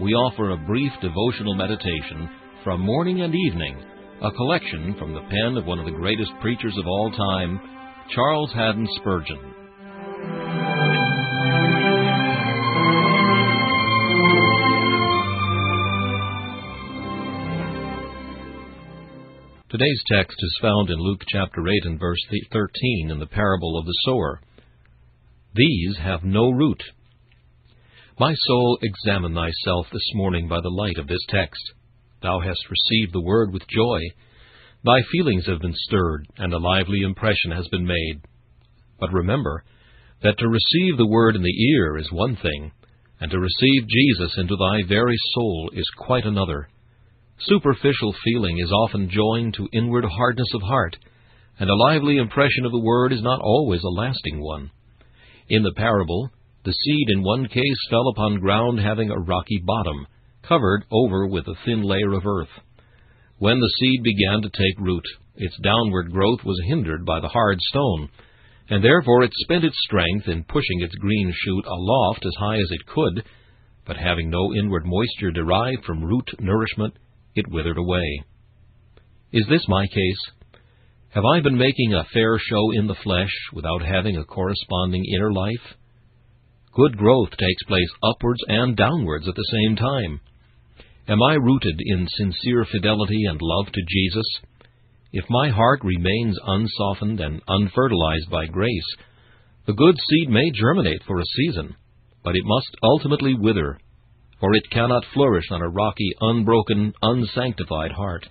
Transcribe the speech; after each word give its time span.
we 0.00 0.12
offer 0.14 0.50
a 0.50 0.56
brief 0.56 0.92
devotional 1.02 1.54
meditation 1.54 2.30
from 2.62 2.80
morning 2.80 3.22
and 3.22 3.34
evening, 3.34 3.82
a 4.22 4.30
collection 4.30 4.94
from 4.96 5.12
the 5.12 5.20
pen 5.22 5.56
of 5.56 5.66
one 5.66 5.80
of 5.80 5.86
the 5.86 5.90
greatest 5.90 6.30
preachers 6.40 6.76
of 6.78 6.86
all 6.86 7.10
time, 7.10 7.60
Charles 8.14 8.52
Haddon 8.52 8.86
Spurgeon. 8.96 9.54
Today's 19.68 20.02
text 20.10 20.36
is 20.38 20.58
found 20.62 20.90
in 20.90 20.96
Luke 20.98 21.22
chapter 21.28 21.60
8 21.60 21.86
and 21.86 22.00
verse 22.00 22.24
13 22.52 23.10
in 23.10 23.18
the 23.18 23.26
parable 23.26 23.76
of 23.76 23.84
the 23.84 23.96
sower. 24.04 24.40
These 25.54 25.98
have 25.98 26.22
no 26.22 26.50
root 26.50 26.82
my 28.20 28.34
soul, 28.34 28.78
examine 28.82 29.32
thyself 29.32 29.86
this 29.92 30.10
morning 30.14 30.48
by 30.48 30.60
the 30.60 30.68
light 30.68 30.98
of 30.98 31.06
this 31.06 31.24
text. 31.28 31.62
Thou 32.20 32.40
hast 32.40 32.58
received 32.68 33.12
the 33.12 33.20
word 33.20 33.52
with 33.52 33.62
joy. 33.68 34.00
Thy 34.84 35.02
feelings 35.12 35.46
have 35.46 35.60
been 35.60 35.74
stirred, 35.86 36.26
and 36.36 36.52
a 36.52 36.58
lively 36.58 37.02
impression 37.02 37.52
has 37.52 37.68
been 37.68 37.86
made. 37.86 38.20
But 38.98 39.12
remember 39.12 39.62
that 40.24 40.36
to 40.38 40.48
receive 40.48 40.96
the 40.96 41.06
word 41.06 41.36
in 41.36 41.42
the 41.42 41.72
ear 41.76 41.96
is 41.96 42.10
one 42.10 42.36
thing, 42.42 42.72
and 43.20 43.30
to 43.30 43.38
receive 43.38 43.88
Jesus 43.88 44.34
into 44.36 44.56
thy 44.56 44.88
very 44.88 45.16
soul 45.34 45.70
is 45.74 45.88
quite 45.96 46.24
another. 46.24 46.68
Superficial 47.38 48.16
feeling 48.24 48.58
is 48.58 48.72
often 48.72 49.10
joined 49.10 49.54
to 49.54 49.68
inward 49.72 50.04
hardness 50.04 50.48
of 50.54 50.62
heart, 50.62 50.96
and 51.60 51.70
a 51.70 51.76
lively 51.76 52.16
impression 52.16 52.64
of 52.64 52.72
the 52.72 52.82
word 52.82 53.12
is 53.12 53.22
not 53.22 53.40
always 53.40 53.82
a 53.84 53.88
lasting 53.88 54.40
one. 54.40 54.72
In 55.48 55.62
the 55.62 55.72
parable, 55.76 56.32
the 56.68 56.74
seed 56.84 57.08
in 57.08 57.22
one 57.22 57.48
case 57.48 57.88
fell 57.88 58.08
upon 58.08 58.40
ground 58.40 58.78
having 58.78 59.10
a 59.10 59.18
rocky 59.18 59.58
bottom, 59.64 60.06
covered 60.42 60.84
over 60.90 61.26
with 61.26 61.48
a 61.48 61.54
thin 61.64 61.80
layer 61.80 62.12
of 62.12 62.26
earth. 62.26 62.60
When 63.38 63.58
the 63.58 63.72
seed 63.80 64.02
began 64.02 64.42
to 64.42 64.50
take 64.50 64.78
root, 64.78 65.04
its 65.36 65.56
downward 65.62 66.12
growth 66.12 66.40
was 66.44 66.60
hindered 66.68 67.06
by 67.06 67.20
the 67.20 67.28
hard 67.28 67.58
stone, 67.58 68.10
and 68.68 68.84
therefore 68.84 69.22
it 69.22 69.32
spent 69.32 69.64
its 69.64 69.78
strength 69.86 70.28
in 70.28 70.44
pushing 70.44 70.82
its 70.82 70.94
green 70.96 71.32
shoot 71.34 71.64
aloft 71.64 72.26
as 72.26 72.34
high 72.38 72.58
as 72.58 72.70
it 72.70 72.84
could, 72.84 73.24
but 73.86 73.96
having 73.96 74.28
no 74.28 74.52
inward 74.52 74.84
moisture 74.84 75.30
derived 75.30 75.86
from 75.86 76.04
root 76.04 76.28
nourishment, 76.38 76.92
it 77.34 77.48
withered 77.48 77.78
away. 77.78 78.24
Is 79.32 79.46
this 79.48 79.64
my 79.68 79.86
case? 79.86 80.60
Have 81.14 81.24
I 81.24 81.40
been 81.40 81.56
making 81.56 81.94
a 81.94 82.04
fair 82.12 82.38
show 82.38 82.72
in 82.72 82.88
the 82.88 83.00
flesh 83.02 83.32
without 83.54 83.80
having 83.80 84.18
a 84.18 84.24
corresponding 84.26 85.06
inner 85.14 85.32
life? 85.32 85.78
Good 86.78 86.96
growth 86.96 87.30
takes 87.30 87.64
place 87.66 87.90
upwards 88.04 88.38
and 88.46 88.76
downwards 88.76 89.26
at 89.26 89.34
the 89.34 89.50
same 89.50 89.74
time. 89.74 90.20
Am 91.08 91.20
I 91.20 91.34
rooted 91.34 91.74
in 91.84 92.06
sincere 92.06 92.64
fidelity 92.70 93.24
and 93.24 93.40
love 93.42 93.66
to 93.72 93.82
Jesus? 93.88 94.26
If 95.12 95.24
my 95.28 95.48
heart 95.48 95.80
remains 95.82 96.38
unsoftened 96.46 97.18
and 97.18 97.42
unfertilized 97.48 98.30
by 98.30 98.46
grace, 98.46 98.94
the 99.66 99.72
good 99.72 99.96
seed 100.08 100.28
may 100.28 100.52
germinate 100.52 101.02
for 101.04 101.18
a 101.18 101.24
season, 101.24 101.74
but 102.22 102.36
it 102.36 102.44
must 102.44 102.76
ultimately 102.84 103.34
wither, 103.34 103.76
for 104.38 104.54
it 104.54 104.70
cannot 104.70 105.02
flourish 105.12 105.46
on 105.50 105.62
a 105.62 105.68
rocky, 105.68 106.12
unbroken, 106.20 106.92
unsanctified 107.02 107.90
heart. 107.90 108.24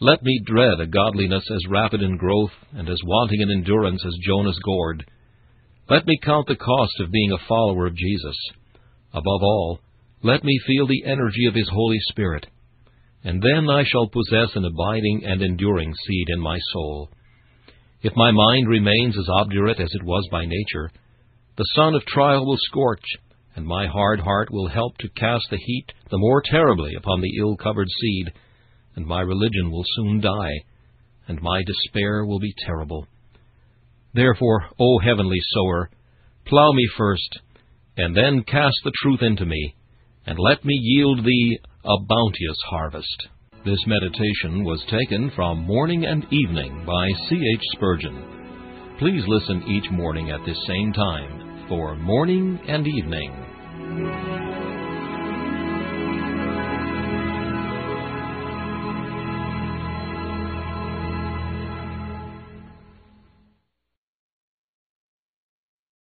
Let 0.00 0.20
me 0.24 0.42
dread 0.44 0.80
a 0.80 0.88
godliness 0.88 1.44
as 1.48 1.70
rapid 1.70 2.02
in 2.02 2.16
growth 2.16 2.50
and 2.72 2.88
as 2.88 3.00
wanting 3.04 3.40
in 3.42 3.52
endurance 3.52 4.02
as 4.04 4.18
Jonah's 4.26 4.58
gourd. 4.64 5.08
Let 5.88 6.04
me 6.04 6.18
count 6.20 6.48
the 6.48 6.56
cost 6.56 6.98
of 6.98 7.12
being 7.12 7.30
a 7.30 7.46
follower 7.48 7.86
of 7.86 7.94
Jesus. 7.94 8.36
Above 9.12 9.42
all, 9.42 9.78
let 10.20 10.42
me 10.42 10.58
feel 10.66 10.88
the 10.88 11.04
energy 11.04 11.46
of 11.46 11.54
His 11.54 11.68
Holy 11.72 11.98
Spirit, 12.08 12.44
and 13.22 13.40
then 13.40 13.70
I 13.70 13.84
shall 13.84 14.08
possess 14.08 14.56
an 14.56 14.64
abiding 14.64 15.22
and 15.24 15.40
enduring 15.42 15.94
seed 15.94 16.28
in 16.30 16.40
my 16.40 16.58
soul. 16.72 17.10
If 18.02 18.16
my 18.16 18.32
mind 18.32 18.68
remains 18.68 19.16
as 19.16 19.28
obdurate 19.28 19.78
as 19.78 19.90
it 19.94 20.02
was 20.02 20.26
by 20.32 20.44
nature, 20.44 20.90
the 21.56 21.70
sun 21.76 21.94
of 21.94 22.04
trial 22.04 22.44
will 22.44 22.58
scorch, 22.58 23.04
and 23.54 23.64
my 23.64 23.86
hard 23.86 24.18
heart 24.18 24.50
will 24.50 24.68
help 24.68 24.98
to 24.98 25.08
cast 25.10 25.46
the 25.50 25.56
heat 25.56 25.86
the 26.10 26.18
more 26.18 26.42
terribly 26.44 26.94
upon 26.96 27.20
the 27.20 27.38
ill 27.38 27.56
covered 27.56 27.88
seed, 28.00 28.32
and 28.96 29.06
my 29.06 29.20
religion 29.20 29.70
will 29.70 29.84
soon 29.94 30.20
die, 30.20 30.54
and 31.28 31.40
my 31.40 31.62
despair 31.64 32.26
will 32.26 32.40
be 32.40 32.54
terrible. 32.66 33.06
Therefore, 34.16 34.64
O 34.80 34.98
heavenly 34.98 35.38
sower, 35.52 35.90
plough 36.46 36.72
me 36.72 36.88
first, 36.96 37.38
and 37.98 38.16
then 38.16 38.44
cast 38.44 38.76
the 38.82 38.92
truth 39.02 39.20
into 39.20 39.44
me, 39.44 39.76
and 40.24 40.38
let 40.38 40.64
me 40.64 40.74
yield 40.74 41.22
thee 41.22 41.58
a 41.84 41.96
bounteous 42.08 42.58
harvest. 42.70 43.28
This 43.66 43.78
meditation 43.86 44.64
was 44.64 44.82
taken 44.90 45.30
from 45.36 45.66
Morning 45.66 46.06
and 46.06 46.24
Evening 46.32 46.84
by 46.86 47.08
C. 47.28 47.36
H. 47.36 47.62
Spurgeon. 47.74 48.96
Please 48.98 49.22
listen 49.26 49.62
each 49.68 49.90
morning 49.90 50.30
at 50.30 50.40
this 50.46 50.58
same 50.66 50.94
time 50.94 51.66
for 51.68 51.94
Morning 51.96 52.58
and 52.66 52.86
Evening. 52.86 54.35